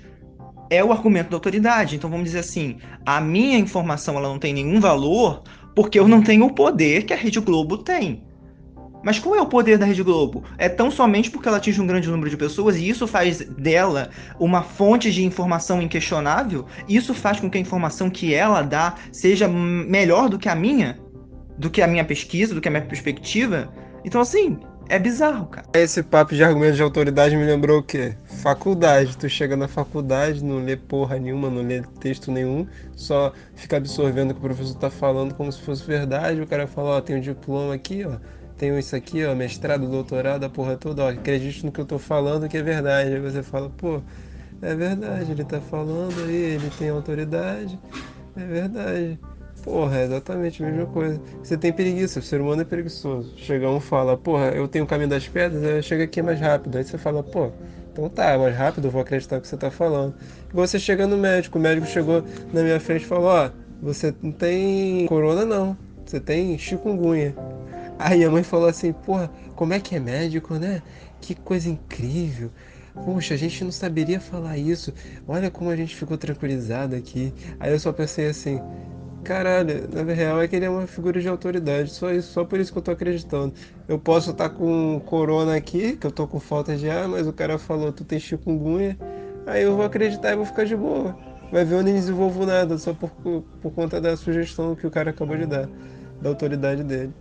É 0.70 0.82
o 0.82 0.92
argumento 0.92 1.30
da 1.30 1.36
autoridade. 1.36 1.96
Então 1.96 2.08
vamos 2.08 2.24
dizer 2.24 2.38
assim, 2.40 2.78
a 3.04 3.20
minha 3.20 3.58
informação 3.58 4.16
ela 4.16 4.28
não 4.28 4.38
tem 4.38 4.54
nenhum 4.54 4.80
valor 4.80 5.42
porque 5.74 5.98
eu 5.98 6.08
não 6.08 6.22
tenho 6.22 6.46
o 6.46 6.54
poder 6.54 7.04
que 7.04 7.12
a 7.12 7.16
Rede 7.16 7.38
Globo 7.38 7.78
tem. 7.78 8.25
Mas 9.06 9.20
qual 9.20 9.36
é 9.36 9.40
o 9.40 9.46
poder 9.46 9.78
da 9.78 9.86
Rede 9.86 10.02
Globo? 10.02 10.42
É 10.58 10.68
tão 10.68 10.90
somente 10.90 11.30
porque 11.30 11.46
ela 11.46 11.58
atinge 11.58 11.80
um 11.80 11.86
grande 11.86 12.10
número 12.10 12.28
de 12.28 12.36
pessoas 12.36 12.74
e 12.76 12.88
isso 12.88 13.06
faz 13.06 13.38
dela 13.38 14.10
uma 14.36 14.64
fonte 14.64 15.12
de 15.12 15.24
informação 15.24 15.80
inquestionável? 15.80 16.66
Isso 16.88 17.14
faz 17.14 17.38
com 17.38 17.48
que 17.48 17.56
a 17.56 17.60
informação 17.60 18.10
que 18.10 18.34
ela 18.34 18.62
dá 18.62 18.96
seja 19.12 19.46
melhor 19.46 20.28
do 20.28 20.40
que 20.40 20.48
a 20.48 20.56
minha? 20.56 20.98
Do 21.56 21.70
que 21.70 21.82
a 21.82 21.86
minha 21.86 22.04
pesquisa, 22.04 22.52
do 22.52 22.60
que 22.60 22.66
a 22.66 22.70
minha 22.72 22.84
perspectiva? 22.84 23.72
Então, 24.04 24.20
assim, 24.20 24.58
é 24.88 24.98
bizarro, 24.98 25.46
cara. 25.46 25.68
Esse 25.74 26.02
papo 26.02 26.34
de 26.34 26.42
argumento 26.42 26.74
de 26.74 26.82
autoridade 26.82 27.36
me 27.36 27.44
lembrou 27.44 27.78
o 27.78 27.82
quê? 27.84 28.16
Faculdade. 28.42 29.16
Tu 29.16 29.28
chega 29.28 29.56
na 29.56 29.68
faculdade, 29.68 30.42
não 30.42 30.58
lê 30.58 30.76
porra 30.76 31.16
nenhuma, 31.16 31.48
não 31.48 31.62
lê 31.62 31.80
texto 32.00 32.32
nenhum, 32.32 32.66
só 32.96 33.32
fica 33.54 33.76
absorvendo 33.76 34.32
o 34.32 34.34
que 34.34 34.40
o 34.40 34.42
professor 34.42 34.74
tá 34.74 34.90
falando 34.90 35.32
como 35.32 35.52
se 35.52 35.62
fosse 35.62 35.86
verdade. 35.86 36.40
O 36.40 36.46
cara 36.46 36.66
fala, 36.66 36.96
ó, 36.96 37.00
tem 37.00 37.14
um 37.14 37.20
diploma 37.20 37.72
aqui, 37.72 38.04
ó 38.04 38.16
tenho 38.56 38.78
isso 38.78 38.96
aqui, 38.96 39.24
ó, 39.24 39.34
mestrado, 39.34 39.86
doutorado, 39.88 40.44
a 40.44 40.48
porra 40.48 40.76
toda, 40.76 41.04
ó, 41.04 41.08
acredite 41.10 41.64
no 41.64 41.72
que 41.72 41.80
eu 41.80 41.84
tô 41.84 41.98
falando 41.98 42.48
que 42.48 42.56
é 42.56 42.62
verdade. 42.62 43.12
Aí 43.12 43.20
você 43.20 43.42
fala, 43.42 43.70
pô, 43.70 44.00
é 44.62 44.74
verdade, 44.74 45.30
ele 45.30 45.44
tá 45.44 45.60
falando 45.60 46.14
aí, 46.26 46.54
ele 46.54 46.70
tem 46.78 46.88
autoridade, 46.88 47.78
é 48.36 48.44
verdade. 48.44 49.18
Porra, 49.62 49.98
é 49.98 50.04
exatamente 50.04 50.62
a 50.62 50.66
mesma 50.66 50.86
coisa. 50.86 51.20
Você 51.42 51.56
tem 51.56 51.72
preguiça, 51.72 52.20
o 52.20 52.22
ser 52.22 52.40
humano 52.40 52.62
é 52.62 52.64
preguiçoso. 52.64 53.34
Chega 53.36 53.68
um 53.68 53.80
fala, 53.80 54.16
porra, 54.16 54.50
eu 54.50 54.68
tenho 54.68 54.84
o 54.84 54.88
caminho 54.88 55.10
das 55.10 55.26
pedras, 55.26 55.62
aí 55.64 55.82
chega 55.82 56.04
aqui 56.04 56.22
mais 56.22 56.40
rápido. 56.40 56.78
Aí 56.78 56.84
você 56.84 56.96
fala, 56.96 57.20
pô, 57.22 57.50
então 57.92 58.08
tá, 58.08 58.38
mais 58.38 58.56
rápido, 58.56 58.86
eu 58.86 58.90
vou 58.92 59.00
acreditar 59.00 59.36
no 59.36 59.42
que 59.42 59.48
você 59.48 59.56
tá 59.56 59.70
falando. 59.70 60.14
Igual 60.50 60.66
você 60.66 60.78
chega 60.78 61.06
no 61.06 61.16
médico, 61.16 61.58
o 61.58 61.60
médico 61.60 61.86
chegou 61.86 62.22
na 62.52 62.62
minha 62.62 62.78
frente 62.78 63.02
e 63.02 63.06
falou, 63.06 63.26
ó, 63.26 63.50
você 63.82 64.14
não 64.22 64.30
tem 64.30 65.06
corona 65.06 65.44
não, 65.44 65.76
você 66.04 66.20
tem 66.20 66.56
chikungunya. 66.56 67.34
Aí 67.98 68.24
a 68.24 68.30
mãe 68.30 68.42
falou 68.42 68.68
assim: 68.68 68.92
Porra, 68.92 69.30
como 69.54 69.72
é 69.72 69.80
que 69.80 69.96
é 69.96 70.00
médico, 70.00 70.54
né? 70.54 70.82
Que 71.20 71.34
coisa 71.34 71.68
incrível. 71.68 72.50
Poxa, 73.04 73.34
a 73.34 73.36
gente 73.36 73.62
não 73.62 73.72
saberia 73.72 74.20
falar 74.20 74.56
isso. 74.56 74.92
Olha 75.28 75.50
como 75.50 75.70
a 75.70 75.76
gente 75.76 75.94
ficou 75.94 76.16
tranquilizado 76.16 76.96
aqui. 76.96 77.32
Aí 77.60 77.72
eu 77.72 77.78
só 77.78 77.92
pensei 77.92 78.28
assim: 78.28 78.60
Caralho, 79.24 79.88
na 79.92 80.02
real 80.12 80.40
é 80.40 80.48
que 80.48 80.56
ele 80.56 80.64
é 80.66 80.70
uma 80.70 80.86
figura 80.86 81.20
de 81.20 81.28
autoridade. 81.28 81.90
Só 81.90 82.12
isso, 82.12 82.32
só 82.32 82.44
por 82.44 82.60
isso 82.60 82.72
que 82.72 82.78
eu 82.78 82.82
tô 82.82 82.90
acreditando. 82.92 83.54
Eu 83.88 83.98
posso 83.98 84.30
estar 84.30 84.48
tá 84.48 84.54
com 84.54 85.00
corona 85.04 85.56
aqui, 85.56 85.96
que 85.96 86.06
eu 86.06 86.12
tô 86.12 86.26
com 86.26 86.38
falta 86.40 86.76
de 86.76 86.88
ar, 86.88 87.08
mas 87.08 87.26
o 87.26 87.32
cara 87.32 87.58
falou: 87.58 87.92
Tu 87.92 88.04
tem 88.04 88.18
chikungunya. 88.18 88.96
Aí 89.46 89.62
eu 89.62 89.76
vou 89.76 89.84
acreditar 89.84 90.32
e 90.32 90.36
vou 90.36 90.44
ficar 90.44 90.64
de 90.64 90.76
boa. 90.76 91.16
Vai 91.52 91.64
ver, 91.64 91.76
eu 91.76 91.82
nem 91.82 91.94
desenvolvo 91.94 92.44
nada, 92.44 92.76
só 92.78 92.92
por, 92.92 93.10
por 93.10 93.72
conta 93.72 94.00
da 94.00 94.16
sugestão 94.16 94.74
que 94.74 94.86
o 94.86 94.90
cara 94.90 95.10
acabou 95.10 95.36
de 95.36 95.46
dar. 95.46 95.68
da 96.20 96.28
autoridade 96.28 96.82
dele. 96.82 97.12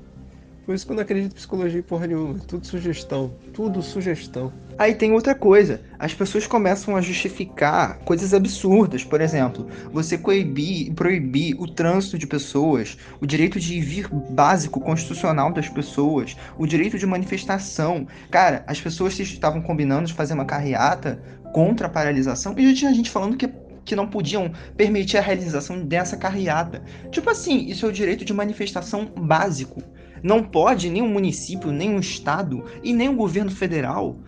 Por 0.65 0.73
isso 0.73 0.83
que 0.85 0.91
eu 0.91 0.95
não 0.95 1.03
acredito 1.03 1.31
em 1.31 1.35
psicologia 1.35 1.83
porra 1.83 2.07
nenhuma. 2.07 2.39
Tudo 2.39 2.65
sugestão. 2.65 3.31
Tudo 3.53 3.83
sugestão. 3.83 4.51
Aí 4.79 4.95
tem 4.95 5.11
outra 5.11 5.35
coisa. 5.35 5.81
As 5.99 6.13
pessoas 6.13 6.47
começam 6.47 6.95
a 6.95 7.01
justificar 7.01 7.99
coisas 7.99 8.33
absurdas. 8.33 9.03
Por 9.03 9.21
exemplo, 9.21 9.67
você 9.91 10.17
coibir, 10.17 10.91
proibir 10.93 11.55
o 11.59 11.67
trânsito 11.67 12.17
de 12.17 12.25
pessoas, 12.25 12.97
o 13.21 13.27
direito 13.27 13.59
de 13.59 13.79
vir 13.79 14.09
básico 14.09 14.81
constitucional 14.81 15.53
das 15.53 15.69
pessoas, 15.69 16.35
o 16.57 16.65
direito 16.65 16.97
de 16.97 17.05
manifestação. 17.05 18.07
Cara, 18.31 18.63
as 18.65 18.81
pessoas 18.81 19.19
estavam 19.19 19.61
combinando 19.61 20.07
de 20.07 20.13
fazer 20.13 20.33
uma 20.33 20.45
carreata 20.45 21.21
contra 21.53 21.85
a 21.85 21.89
paralisação 21.89 22.55
e 22.57 22.67
já 22.69 22.75
tinha 22.75 22.93
gente 22.93 23.11
falando 23.11 23.37
que 23.37 23.47
que 23.85 23.95
não 23.95 24.07
podiam 24.07 24.51
permitir 24.75 25.17
a 25.17 25.21
realização 25.21 25.79
dessa 25.79 26.17
carreata. 26.17 26.81
Tipo 27.11 27.29
assim, 27.29 27.67
isso 27.67 27.85
é 27.85 27.89
o 27.89 27.91
direito 27.91 28.25
de 28.25 28.33
manifestação 28.33 29.05
básico. 29.05 29.81
Não 30.25 30.41
pode 30.41 30.89
nenhum 30.89 31.07
município, 31.07 31.71
nenhum 31.71 31.99
estado 31.99 32.65
e 32.83 32.91
nem 32.91 33.07
o 33.07 33.15
governo 33.15 33.51
federal. 33.51 34.19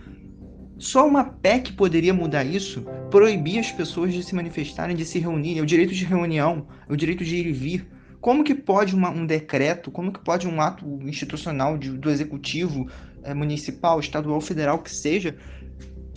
Só 0.78 1.08
uma 1.08 1.24
PEC 1.24 1.74
poderia 1.74 2.14
mudar 2.14 2.44
isso, 2.44 2.86
proibir 3.10 3.58
as 3.58 3.72
pessoas 3.72 4.14
de 4.14 4.22
se 4.22 4.36
manifestarem, 4.36 4.96
de 4.96 5.04
se 5.04 5.18
reunirem, 5.18 5.58
é 5.58 5.64
o 5.64 5.66
direito 5.66 5.96
de 5.96 6.06
reunião, 6.06 6.68
é 6.88 6.94
o 6.94 6.96
direito 6.96 7.24
de 7.26 7.38
ir 7.38 7.48
e 7.48 7.52
vir. 7.52 7.88
Como 8.22 8.44
que 8.44 8.54
pode 8.54 8.94
uma, 8.94 9.10
um 9.10 9.26
decreto, 9.26 9.90
como 9.90 10.14
que 10.14 10.20
pode 10.20 10.48
um 10.48 10.62
ato 10.62 10.86
institucional 11.02 11.80
de, 11.80 11.90
do 11.90 12.12
executivo 12.12 12.88
é, 13.24 13.34
municipal, 13.34 14.00
estadual, 14.00 14.40
federal, 14.40 14.78
que 14.78 14.92
seja, 14.92 15.36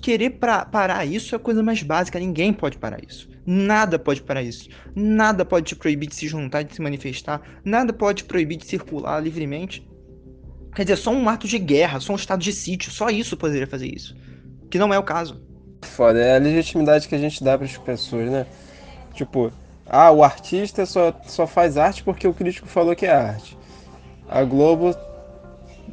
querer 0.02 0.32
pra, 0.32 0.66
parar 0.66 1.06
isso 1.06 1.34
é 1.34 1.36
a 1.36 1.40
coisa 1.40 1.62
mais 1.62 1.82
básica, 1.82 2.18
ninguém 2.18 2.52
pode 2.52 2.76
parar 2.76 3.02
isso. 3.02 3.29
Nada 3.46 3.98
pode 3.98 4.22
parar 4.22 4.42
isso. 4.42 4.68
Nada 4.94 5.44
pode 5.44 5.66
te 5.66 5.76
proibir 5.76 6.08
de 6.08 6.14
se 6.14 6.28
juntar, 6.28 6.62
de 6.62 6.74
se 6.74 6.82
manifestar. 6.82 7.40
Nada 7.64 7.92
pode 7.92 8.22
te 8.22 8.24
proibir 8.24 8.58
de 8.58 8.66
circular 8.66 9.20
livremente. 9.20 9.86
Quer 10.74 10.84
dizer, 10.84 10.96
só 10.96 11.10
um 11.10 11.28
ato 11.28 11.48
de 11.48 11.58
guerra, 11.58 12.00
só 12.00 12.12
um 12.12 12.16
estado 12.16 12.42
de 12.42 12.52
sítio, 12.52 12.92
só 12.92 13.08
isso 13.08 13.36
poderia 13.36 13.66
fazer 13.66 13.88
isso. 13.88 14.16
Que 14.70 14.78
não 14.78 14.94
é 14.94 14.98
o 14.98 15.02
caso. 15.02 15.42
Foda, 15.82 16.20
é 16.20 16.36
a 16.36 16.38
legitimidade 16.38 17.08
que 17.08 17.14
a 17.14 17.18
gente 17.18 17.42
dá 17.42 17.56
para 17.56 17.66
as 17.66 17.76
pessoas, 17.76 18.30
né? 18.30 18.46
Tipo, 19.14 19.50
ah, 19.86 20.10
o 20.12 20.22
artista 20.22 20.86
só, 20.86 21.12
só 21.26 21.46
faz 21.46 21.76
arte 21.76 22.04
porque 22.04 22.28
o 22.28 22.34
crítico 22.34 22.68
falou 22.68 22.94
que 22.94 23.06
é 23.06 23.10
arte. 23.10 23.58
A 24.28 24.44
Globo 24.44 24.94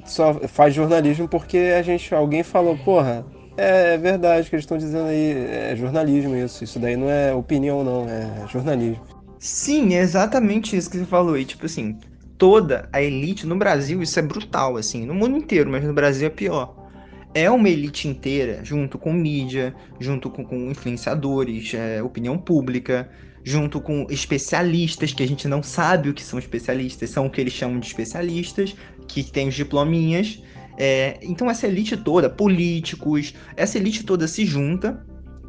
só 0.06 0.36
faz 0.48 0.76
jornalismo 0.76 1.28
porque 1.28 1.58
a 1.58 1.82
gente, 1.82 2.14
alguém 2.14 2.44
falou, 2.44 2.78
porra, 2.78 3.26
é, 3.58 3.96
é 3.96 3.98
verdade 3.98 4.50
que 4.50 4.56
eles 4.56 4.64
estão 4.64 4.78
dizendo 4.78 5.08
aí. 5.08 5.32
É 5.32 5.76
jornalismo 5.76 6.36
isso. 6.36 6.64
Isso 6.64 6.80
daí 6.80 6.96
não 6.96 7.10
é 7.10 7.34
opinião, 7.34 7.84
não. 7.84 8.08
É 8.08 8.48
jornalismo. 8.48 9.04
Sim, 9.40 9.94
é 9.96 10.00
exatamente 10.00 10.76
isso 10.76 10.90
que 10.90 10.98
você 10.98 11.06
falou. 11.06 11.38
E, 11.38 11.46
tipo 11.46 11.66
assim, 11.66 12.00
toda 12.38 12.88
a 12.94 13.02
elite 13.02 13.46
no 13.46 13.56
Brasil, 13.56 14.02
isso 14.02 14.18
é 14.20 14.22
brutal, 14.22 14.78
assim. 14.78 15.06
No 15.06 15.14
mundo 15.14 15.38
inteiro, 15.38 15.70
mas 15.70 15.84
no 15.84 15.94
Brasil 15.94 16.28
é 16.28 16.30
pior. 16.30 16.88
É 17.34 17.50
uma 17.52 17.70
elite 17.70 18.08
inteira, 18.08 18.62
junto 18.64 18.98
com 18.98 19.14
mídia, 19.14 19.76
junto 20.00 20.30
com, 20.30 20.44
com 20.44 20.72
influenciadores, 20.72 21.74
é, 21.74 22.02
opinião 22.02 22.38
pública, 22.38 23.10
junto 23.44 23.80
com 23.80 24.08
especialistas, 24.10 25.14
que 25.14 25.24
a 25.24 25.28
gente 25.28 25.48
não 25.48 25.62
sabe 25.62 26.10
o 26.10 26.14
que 26.14 26.24
são 26.24 26.40
especialistas, 26.40 27.10
são 27.10 27.28
o 27.28 27.30
que 27.30 27.40
eles 27.40 27.54
chamam 27.54 27.80
de 27.80 27.88
especialistas, 27.88 28.76
que 29.08 29.24
têm 29.24 29.48
os 29.50 29.56
diplominhas, 29.56 30.42
é, 30.78 31.20
então 31.24 31.50
essa 31.50 31.68
elite 31.68 31.98
toda, 31.98 32.30
políticos, 32.30 33.34
essa 33.56 33.78
elite 33.78 34.04
toda 34.04 34.28
se 34.28 34.46
junta 34.46 35.04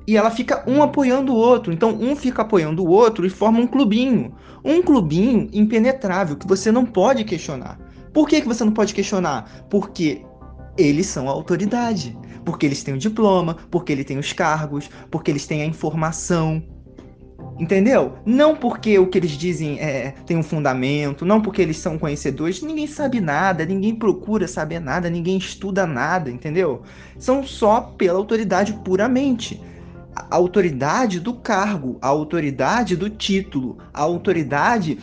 e 0.07 0.17
ela 0.17 0.31
fica 0.31 0.65
um 0.67 0.83
apoiando 0.83 1.35
o 1.35 1.37
outro. 1.37 1.71
Então 1.71 1.91
um 1.91 2.17
fica 2.17 2.41
apoiando 2.43 2.83
o 2.83 2.89
outro 2.89 3.27
e 3.27 3.31
forma 3.31 3.61
um 3.61 3.67
clubinho. 3.67 4.35
Um 4.65 4.83
clubinho 4.83 5.51
impenetrável 5.53 6.37
que 6.37 6.49
você 6.49 6.73
não 6.73 6.87
pode 6.87 7.25
questionar. 7.25 7.79
Por 8.13 8.27
que, 8.27 8.41
que 8.41 8.49
você 8.49 8.65
não 8.65 8.73
pode 8.73 8.95
questionar? 8.95 9.67
Porque 9.69 10.23
eles 10.79 11.07
são 11.07 11.29
a 11.29 11.33
autoridade. 11.33 12.17
Porque 12.43 12.65
eles 12.65 12.83
têm 12.83 12.95
o 12.95 12.99
diploma, 12.99 13.59
porque 13.71 13.93
eles 13.93 14.07
têm 14.07 14.19
os 14.19 14.33
cargos, 14.33 14.89
porque 15.11 15.31
eles 15.31 15.47
têm 15.47 15.61
a 15.61 15.67
informação. 15.67 16.63
Entendeu? 17.59 18.15
Não 18.25 18.55
porque 18.55 18.99
o 18.99 19.07
que 19.09 19.19
eles 19.19 19.33
dizem 19.33 19.81
é, 19.81 20.15
tem 20.25 20.37
um 20.37 20.43
fundamento, 20.45 21.27
não 21.27 21.41
porque 21.41 21.61
eles 21.61 21.79
são 21.79 21.99
conhecedores, 21.99 22.63
ninguém 22.63 22.87
sabe 22.87 23.21
nada, 23.21 23.65
ninguém 23.65 23.95
procura 23.95 24.47
saber 24.47 24.79
nada, 24.79 25.11
ninguém 25.11 25.37
estuda 25.37 25.85
nada, 25.85 26.31
entendeu? 26.31 26.83
São 27.19 27.43
só 27.43 27.81
pela 27.81 28.19
autoridade 28.19 28.73
puramente 28.85 29.61
a 30.31 30.37
autoridade 30.37 31.21
do 31.21 31.35
cargo, 31.35 31.99
a 32.01 32.09
autoridade 32.09 32.97
do 32.97 33.09
título, 33.09 33.79
a 33.93 34.03
autoridade 34.03 34.99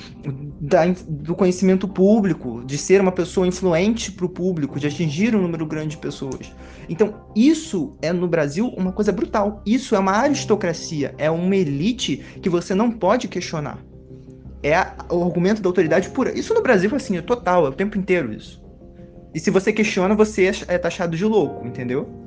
da, 0.60 0.86
do 1.08 1.36
conhecimento 1.36 1.88
público, 1.88 2.64
de 2.66 2.78
ser 2.78 3.02
uma 3.02 3.12
pessoa 3.12 3.48
influente 3.48 4.12
para 4.12 4.26
o 4.26 4.30
público, 4.30 4.80
de 4.80 4.88
atingir 4.88 5.36
um 5.36 5.42
número 5.42 5.66
grande 5.66 5.90
de 5.90 5.98
pessoas. 5.98 6.52
Então, 6.90 7.16
isso 7.36 7.96
é 8.02 8.12
no 8.12 8.28
Brasil 8.28 8.68
uma 8.78 8.92
coisa 8.92 9.12
brutal. 9.12 9.62
Isso 9.66 9.96
é 9.96 10.00
uma 10.00 10.12
aristocracia, 10.12 11.14
é 11.18 11.30
uma 11.30 11.56
elite 11.56 12.18
que 12.42 12.50
você 12.50 12.76
não 12.76 12.92
pode 12.92 13.28
questionar. 13.28 13.80
É 14.62 14.76
o 15.10 15.24
argumento 15.24 15.62
da 15.62 15.70
autoridade 15.70 16.10
pura. 16.10 16.38
Isso 16.38 16.54
no 16.54 16.62
Brasil, 16.62 16.94
assim, 16.96 17.18
é 17.18 17.22
total, 17.22 17.66
é 17.66 17.70
o 17.70 17.74
tempo 17.74 17.98
inteiro 17.98 18.34
isso. 18.34 18.64
E 19.34 19.40
se 19.40 19.52
você 19.52 19.72
questiona, 19.74 20.16
você 20.16 20.48
é, 20.48 20.76
é 20.76 20.78
taxado 20.78 21.16
de 21.16 21.26
louco, 21.26 21.68
entendeu? 21.68 22.25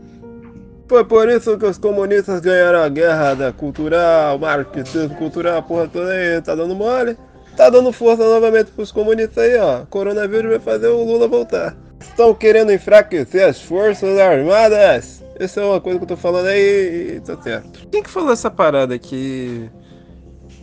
Foi 0.88 1.04
por 1.04 1.28
isso 1.28 1.58
que 1.58 1.66
os 1.66 1.76
comunistas 1.76 2.40
ganharam 2.40 2.78
a 2.78 2.88
guerra 2.88 3.34
da 3.34 3.52
cultural, 3.52 4.38
marketing 4.38 5.10
cultural, 5.10 5.62
porra 5.62 5.86
toda 5.86 6.10
aí, 6.10 6.40
tá 6.40 6.54
dando 6.54 6.74
mole? 6.74 7.14
Tá 7.54 7.68
dando 7.68 7.92
força 7.92 8.24
novamente 8.24 8.70
pros 8.70 8.90
comunistas 8.90 9.44
aí, 9.44 9.58
ó. 9.58 9.84
Coronavírus 9.90 10.50
vai 10.50 10.58
fazer 10.58 10.88
o 10.88 11.04
Lula 11.04 11.28
voltar. 11.28 11.76
Estão 12.00 12.32
querendo 12.32 12.72
enfraquecer 12.72 13.46
as 13.46 13.60
forças 13.60 14.18
armadas. 14.18 15.22
Essa 15.38 15.60
é 15.60 15.64
uma 15.64 15.80
coisa 15.80 15.98
que 15.98 16.04
eu 16.04 16.08
tô 16.08 16.16
falando 16.16 16.46
aí 16.46 17.16
e 17.16 17.20
tá 17.20 17.36
certo. 17.42 17.86
Quem 17.88 18.02
que 18.02 18.08
falou 18.08 18.32
essa 18.32 18.50
parada 18.50 18.94
aqui? 18.94 19.68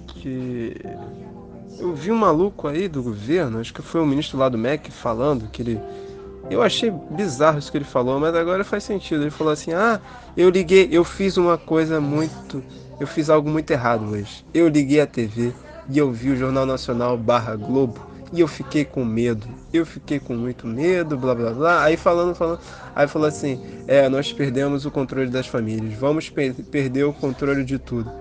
Que. 0.07 0.75
Eu 1.77 1.93
vi 1.93 2.11
um 2.11 2.17
maluco 2.17 2.67
aí 2.67 2.87
do 2.87 3.03
governo, 3.03 3.59
acho 3.59 3.73
que 3.73 3.81
foi 3.81 4.01
o 4.01 4.05
ministro 4.05 4.39
lá 4.39 4.49
do 4.49 4.57
MEC 4.57 4.89
falando 4.89 5.49
que 5.51 5.61
ele 5.61 5.79
eu 6.49 6.61
achei 6.61 6.91
bizarro 7.11 7.57
isso 7.57 7.71
que 7.71 7.77
ele 7.77 7.85
falou, 7.85 8.19
mas 8.19 8.35
agora 8.35 8.63
faz 8.63 8.83
sentido. 8.83 9.23
Ele 9.23 9.31
falou 9.31 9.53
assim: 9.53 9.73
"Ah, 9.73 9.99
eu 10.37 10.49
liguei, 10.49 10.87
eu 10.91 11.03
fiz 11.03 11.37
uma 11.37 11.57
coisa 11.57 11.99
muito, 11.99 12.63
eu 12.99 13.07
fiz 13.07 13.29
algo 13.29 13.49
muito 13.49 13.71
errado 13.71 14.11
hoje. 14.11 14.45
Eu 14.53 14.67
liguei 14.67 15.01
a 15.01 15.07
TV 15.07 15.53
e 15.89 15.97
eu 15.97 16.11
vi 16.11 16.31
o 16.31 16.35
Jornal 16.35 16.65
Nacional 16.65 17.17
barra 17.17 17.55
Globo 17.55 17.99
e 18.31 18.39
eu 18.39 18.47
fiquei 18.47 18.85
com 18.85 19.03
medo. 19.03 19.47
Eu 19.73 19.85
fiquei 19.85 20.19
com 20.19 20.35
muito 20.35 20.67
medo, 20.67 21.17
blá 21.17 21.33
blá 21.33 21.51
blá. 21.51 21.83
Aí 21.83 21.97
falando, 21.97 22.35
falando, 22.35 22.59
aí 22.95 23.07
falou 23.07 23.27
assim: 23.27 23.59
"É, 23.87 24.07
nós 24.07 24.31
perdemos 24.31 24.85
o 24.85 24.91
controle 24.91 25.29
das 25.29 25.47
famílias. 25.47 25.93
Vamos 25.95 26.29
per 26.29 26.53
perder 26.53 27.05
o 27.05 27.13
controle 27.13 27.63
de 27.63 27.79
tudo." 27.79 28.11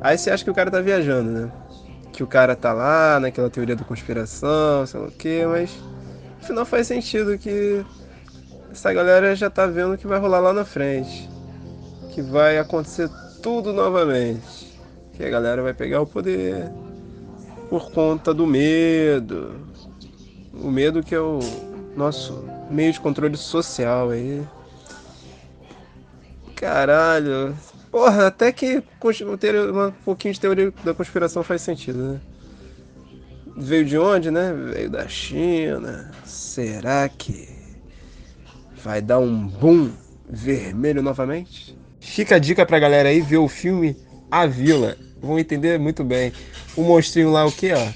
Aí 0.00 0.16
você 0.16 0.30
acha 0.30 0.44
que 0.44 0.50
o 0.50 0.54
cara 0.54 0.70
tá 0.70 0.80
viajando, 0.80 1.30
né? 1.30 1.52
Que 2.12 2.22
o 2.22 2.26
cara 2.26 2.54
tá 2.54 2.72
lá 2.72 3.18
naquela 3.20 3.50
teoria 3.50 3.74
da 3.74 3.84
conspiração, 3.84 4.86
sei 4.86 5.00
lá 5.00 5.06
o 5.06 5.12
que, 5.12 5.44
mas 5.46 5.70
Afinal 6.42 6.64
faz 6.64 6.86
sentido 6.86 7.38
que 7.38 7.84
essa 8.70 8.92
galera 8.92 9.34
já 9.34 9.50
tá 9.50 9.66
vendo 9.66 9.94
o 9.94 9.98
que 9.98 10.06
vai 10.06 10.18
rolar 10.18 10.40
lá 10.40 10.52
na 10.52 10.64
frente. 10.64 11.28
Que 12.12 12.22
vai 12.22 12.58
acontecer 12.58 13.08
tudo 13.42 13.72
novamente. 13.72 14.78
Que 15.14 15.24
a 15.24 15.30
galera 15.30 15.62
vai 15.62 15.74
pegar 15.74 16.00
o 16.00 16.06
poder 16.06 16.70
por 17.68 17.90
conta 17.90 18.32
do 18.32 18.46
medo. 18.46 19.60
O 20.52 20.70
medo 20.70 21.02
que 21.02 21.14
é 21.14 21.20
o 21.20 21.40
nosso 21.96 22.44
meio 22.70 22.92
de 22.92 23.00
controle 23.00 23.36
social 23.36 24.10
aí. 24.10 24.42
Caralho. 26.54 27.54
Porra, 27.90 28.26
até 28.26 28.52
que 28.52 28.82
ter 29.40 29.54
um 29.56 29.90
pouquinho 30.04 30.34
de 30.34 30.40
teoria 30.40 30.72
da 30.84 30.92
conspiração 30.92 31.42
faz 31.42 31.62
sentido, 31.62 31.98
né? 31.98 32.20
Veio 33.60 33.84
de 33.84 33.98
onde, 33.98 34.30
né? 34.30 34.54
Veio 34.72 34.88
da 34.88 35.08
China. 35.08 36.12
Será 36.24 37.08
que 37.08 37.48
vai 38.84 39.02
dar 39.02 39.18
um 39.18 39.48
boom 39.48 39.90
vermelho 40.30 41.02
novamente? 41.02 41.76
Fica 41.98 42.36
a 42.36 42.38
dica 42.38 42.64
pra 42.64 42.78
galera 42.78 43.08
aí 43.08 43.20
ver 43.20 43.38
o 43.38 43.48
filme 43.48 43.96
A 44.30 44.46
Vila. 44.46 44.96
Vão 45.20 45.38
entender 45.38 45.76
muito 45.78 46.04
bem. 46.04 46.32
O 46.76 46.82
monstrinho 46.82 47.30
lá, 47.30 47.44
o 47.44 47.50
que, 47.50 47.72
ó? 47.72 47.88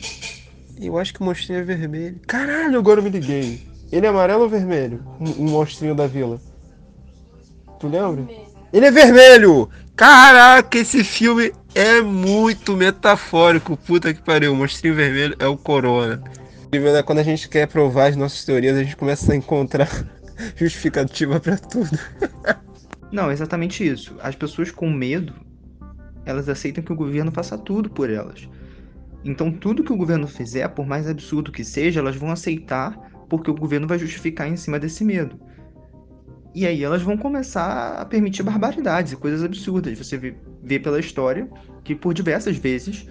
Eu 0.81 0.99
acho 0.99 1.15
que 1.15 1.21
o 1.21 1.25
monstrinho 1.25 1.61
é 1.61 1.63
vermelho. 1.63 2.19
Caralho, 2.27 2.79
agora 2.79 2.99
eu 2.99 3.05
me 3.05 3.11
liguei. 3.11 3.65
Ele 3.93 4.05
é 4.05 4.09
amarelo 4.09 4.43
ou 4.43 4.49
vermelho? 4.49 5.01
O 5.21 5.45
monstrinho 5.45 5.95
da 5.95 6.09
vila. 6.09 6.41
Tu 7.79 7.87
lembra? 7.87 8.27
Ele 8.73 8.87
é 8.87 8.91
vermelho! 8.91 9.69
Caraca, 9.95 10.79
esse 10.79 11.05
filme 11.05 11.53
é 11.75 12.01
muito 12.01 12.77
metafórico. 12.77 13.77
Puta 13.77 14.13
que 14.13 14.23
pariu. 14.23 14.53
O 14.53 14.57
monstrinho 14.57 14.95
vermelho 14.95 15.37
é 15.39 15.47
o 15.47 15.57
Corona. 15.57 16.23
Né? 16.73 17.03
Quando 17.03 17.19
a 17.19 17.23
gente 17.23 17.49
quer 17.49 17.67
provar 17.67 18.07
as 18.07 18.17
nossas 18.17 18.45
teorias, 18.45 18.77
a 18.77 18.83
gente 18.83 18.97
começa 18.97 19.33
a 19.33 19.37
encontrar 19.37 19.89
justificativa 20.57 21.39
para 21.39 21.59
tudo. 21.59 21.99
Não, 23.11 23.31
exatamente 23.31 23.87
isso. 23.87 24.17
As 24.23 24.35
pessoas 24.35 24.71
com 24.71 24.91
medo, 24.91 25.35
elas 26.25 26.49
aceitam 26.49 26.83
que 26.83 26.93
o 26.93 26.97
governo 26.97 27.31
faça 27.31 27.59
tudo 27.59 27.91
por 27.91 28.09
elas. 28.09 28.49
Então, 29.25 29.53
tudo 29.53 29.85
que 29.85 29.93
o 29.93 29.97
governo 29.97 30.27
fizer, 30.27 30.67
por 30.69 30.87
mais 30.87 31.09
absurdo 31.09 31.53
que 31.53 31.63
seja, 31.63 32.01
elas 32.01 32.17
vão 32.17 32.31
aceitar 32.31 32.99
porque 33.29 33.51
o 33.51 33.55
governo 33.55 33.87
vai 33.87 33.99
justificar 33.99 34.49
em 34.49 34.57
cima 34.57 34.79
desse 34.79 35.05
medo. 35.05 35.39
E 36.55 36.67
aí 36.67 36.83
elas 36.83 37.03
vão 37.03 37.17
começar 37.17 37.95
a 37.99 38.05
permitir 38.05 38.43
barbaridades 38.43 39.13
e 39.13 39.17
coisas 39.17 39.43
absurdas. 39.43 39.97
Você 39.97 40.19
vê, 40.19 40.35
vê 40.63 40.79
pela 40.79 41.01
história 41.01 41.49
que 41.83 41.95
por 41.95 42.15
diversas 42.15 42.57
vezes 42.57 43.07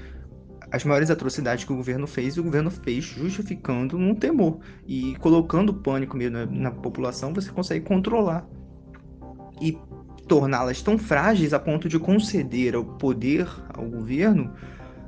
as 0.72 0.86
maiores 0.86 1.12
atrocidades 1.12 1.65
que 1.65 1.74
o 1.74 1.75
governo 1.75 2.08
fez, 2.08 2.38
o 2.38 2.43
governo 2.43 2.72
fez 2.72 3.03
justificando 3.03 3.98
um 3.98 4.15
temor. 4.15 4.60
E 4.88 5.15
colocando 5.17 5.74
pânico 5.74 6.15
meio 6.15 6.31
na, 6.31 6.46
na 6.46 6.72
população, 6.72 7.34
você 7.34 7.51
consegue 7.51 7.86
controlar. 7.86 8.48
E 9.60 9.77
torná-las 10.27 10.81
tão 10.81 10.98
frágeis 10.98 11.53
a 11.53 11.60
ponto 11.60 11.89
de 11.89 12.00
conceder 12.00 12.74
ao 12.74 12.86
poder, 12.86 13.46
ao 13.74 13.84
governo, 13.86 14.50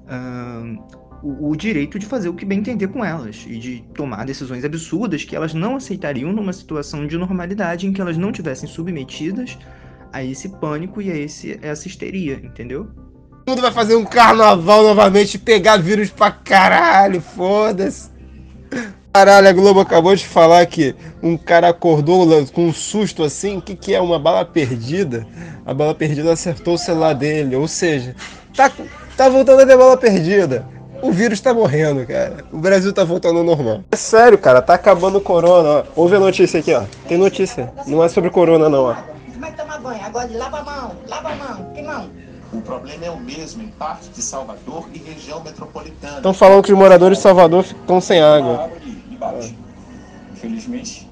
uh, 0.04 1.04
o, 1.24 1.52
o, 1.52 1.56
direito 1.56 1.98
de 1.98 2.06
fazer 2.06 2.28
o 2.28 2.34
que 2.34 2.44
bem 2.44 2.60
entender 2.60 2.90
com 2.90 3.06
elas 3.06 3.46
e 3.48 3.58
de 3.58 3.86
tomar 3.94 4.26
decisões 4.26 4.66
absurdas 4.66 5.24
que 5.24 5.34
elas 5.34 5.54
não 5.54 5.78
aceitariam 5.78 6.34
numa 6.34 6.52
situação 6.52 7.08
de 7.08 7.18
normalidade 7.18 7.88
em 7.88 7.94
que 7.94 8.02
elas 8.02 8.18
não 8.18 8.34
tivessem 8.34 8.68
submetidas 8.68 9.58
a 10.14 10.24
esse 10.24 10.48
pânico 10.48 11.02
e 11.02 11.12
a, 11.12 11.18
esse, 11.18 11.60
a 11.62 11.68
essa 11.68 11.88
histeria, 11.88 12.40
entendeu? 12.44 12.88
Todo 13.46 13.56
mundo 13.56 13.62
vai 13.64 13.72
fazer 13.72 13.96
um 13.96 14.06
carnaval 14.06 14.84
novamente, 14.84 15.38
pegar 15.38 15.78
vírus 15.78 16.10
pra 16.10 16.32
caralho, 16.32 17.20
foda-se. 17.20 18.14
Caralho, 19.14 19.48
a 19.48 19.52
Globo 19.52 19.80
acabou 19.80 20.16
de 20.16 20.26
falar 20.26 20.66
que 20.66 20.96
um 21.22 21.38
cara 21.38 21.70
acordou 21.70 22.28
com 22.48 22.68
um 22.68 22.74
susto 22.74 23.22
assim. 23.22 23.58
O 23.58 23.62
que, 23.62 23.76
que 23.76 23.94
é? 23.94 24.02
Uma 24.02 24.18
bala 24.18 24.44
perdida? 24.44 25.28
A 25.66 25.74
bala 25.74 25.94
perdida 25.94 26.32
acertou 26.34 26.74
o 26.74 26.80
celular 26.80 27.14
dele. 27.14 27.56
Ou 27.56 27.68
seja, 27.68 28.16
tá, 28.56 28.72
tá 29.16 29.30
voltando 29.30 29.62
a 29.62 29.66
ter 29.68 29.78
bala 29.78 29.98
perdida. 29.98 30.66
O 31.04 31.12
vírus 31.12 31.40
tá 31.42 31.54
morrendo, 31.54 32.08
cara. 32.08 32.46
O 32.52 32.58
Brasil 32.58 32.92
tá 32.92 33.04
voltando 33.04 33.38
ao 33.38 33.44
normal. 33.44 33.84
É 33.92 33.96
sério, 33.96 34.38
cara. 34.38 34.64
Tá 34.64 34.74
acabando 34.74 35.20
o 35.20 35.22
corona, 35.22 35.70
ó. 35.70 35.84
Ouve 35.96 36.16
a 36.16 36.20
notícia 36.20 36.60
aqui, 36.60 36.74
ó. 36.74 36.84
Tem 37.08 37.18
notícia. 37.18 37.72
Não 37.86 38.04
é 38.04 38.10
sobre 38.10 38.32
corona, 38.32 38.68
não, 38.68 38.86
ó. 38.86 39.13
É? 40.04 40.08
Agora 40.08 40.30
lava 40.38 40.60
a 40.60 40.64
mão. 40.64 40.92
Lava 41.08 41.30
a 41.30 41.36
mão. 41.36 41.74
Que 41.74 41.82
mão? 41.82 42.10
O 42.52 42.62
problema 42.62 43.06
é 43.06 43.10
o 43.10 43.20
mesmo 43.20 43.64
em 43.64 43.68
parte 43.68 44.10
de 44.10 44.22
Salvador 44.22 44.88
e 44.94 45.00
região 45.00 45.42
metropolitana. 45.44 46.18
Estão 46.18 46.34
falando 46.34 46.64
que 46.64 46.72
os 46.72 46.78
moradores 46.78 47.18
de 47.18 47.24
Salvador 47.24 47.64
ficam 47.64 48.00
sem 48.00 48.22
água. 48.22 48.70
embaixo. 49.10 49.56
Infelizmente, 50.34 51.10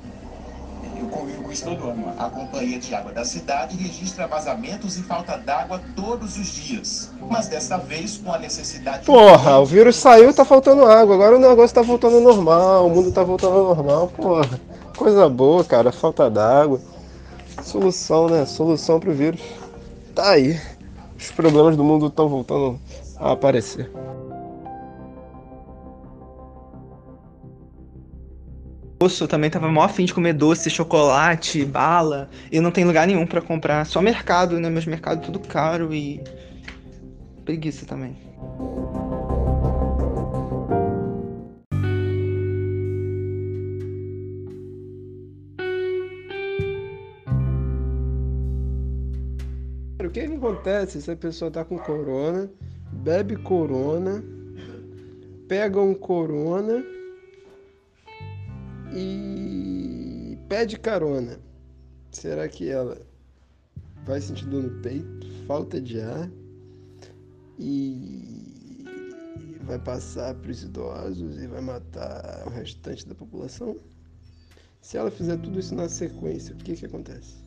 eu 0.99 1.07
convivo 1.07 1.41
com 1.41 1.51
isso 1.51 1.63
todo 1.65 1.89
ano. 1.89 2.13
A 2.19 2.29
Companhia 2.29 2.77
de 2.77 2.93
Água 2.93 3.11
da 3.11 3.25
cidade 3.25 3.75
registra 3.75 4.27
vazamentos 4.27 4.97
e 4.97 5.03
falta 5.03 5.35
d'água 5.35 5.81
todos 5.95 6.37
os 6.37 6.47
dias. 6.47 7.11
Mas 7.27 7.47
dessa 7.47 7.77
vez 7.77 8.17
com 8.17 8.31
a 8.31 8.37
necessidade. 8.37 9.05
Porra, 9.05 9.57
o 9.57 9.65
vírus 9.65 9.95
saiu 9.95 10.31
tá 10.31 10.45
faltando 10.45 10.85
água. 10.85 11.15
Agora 11.15 11.37
o 11.37 11.39
negócio 11.39 11.73
tá 11.73 11.81
voltando 11.81 12.17
ao 12.17 12.21
normal. 12.21 12.85
O 12.85 12.89
mundo 12.89 13.11
tá 13.11 13.23
voltando 13.23 13.57
ao 13.57 13.75
normal. 13.75 14.09
Porra, 14.09 14.47
coisa 14.95 15.27
boa, 15.27 15.63
cara. 15.63 15.91
Falta 15.91 16.29
d'água. 16.29 16.79
Solução, 17.61 18.27
né? 18.29 18.45
Solução 18.45 18.99
pro 18.99 19.13
vírus. 19.13 19.41
Tá 20.15 20.31
aí. 20.31 20.59
Os 21.17 21.31
problemas 21.31 21.77
do 21.77 21.83
mundo 21.83 22.07
estão 22.07 22.27
voltando 22.27 22.79
a 23.17 23.31
aparecer. 23.31 23.89
Eu 29.19 29.27
também 29.27 29.49
tava 29.49 29.67
mó 29.71 29.81
afim 29.81 30.05
de 30.05 30.13
comer 30.13 30.33
doce, 30.33 30.69
chocolate, 30.69 31.65
bala. 31.65 32.29
E 32.51 32.59
não 32.59 32.69
tem 32.69 32.85
lugar 32.85 33.07
nenhum 33.07 33.25
para 33.25 33.41
comprar. 33.41 33.83
Só 33.85 33.99
mercado, 33.99 34.59
né? 34.59 34.69
Meus 34.69 34.85
mercados 34.85 35.25
tudo 35.25 35.39
caro 35.39 35.91
e. 35.93 36.23
Preguiça 37.43 37.83
também. 37.85 38.15
O 50.07 50.11
que, 50.11 50.27
que 50.27 50.33
acontece 50.33 51.01
se 51.01 51.11
a 51.11 51.15
pessoa 51.15 51.51
tá 51.51 51.63
com 51.63 51.77
corona, 51.77 52.49
bebe 52.91 53.35
corona, 53.37 54.23
pega 55.47 55.79
um 55.79 55.93
corona 55.93 56.83
e 58.93 60.37
pede 60.49 60.79
carona. 60.79 61.39
Será 62.11 62.47
que 62.47 62.67
ela 62.67 63.01
vai 64.05 64.19
sentir 64.19 64.45
dor 64.45 64.63
no 64.63 64.81
peito, 64.81 65.27
falta 65.45 65.79
de 65.79 66.01
ar 66.01 66.29
e 67.59 68.83
vai 69.63 69.79
passar 69.79 70.33
para 70.35 70.51
os 70.51 70.63
idosos 70.63 71.41
e 71.41 71.47
vai 71.47 71.61
matar 71.61 72.43
o 72.47 72.49
restante 72.49 73.07
da 73.07 73.15
população? 73.15 73.77
Se 74.81 74.97
ela 74.97 75.11
fizer 75.11 75.37
tudo 75.37 75.59
isso 75.59 75.75
na 75.75 75.87
sequência, 75.87 76.55
o 76.55 76.57
que, 76.57 76.75
que 76.75 76.85
acontece? 76.85 77.40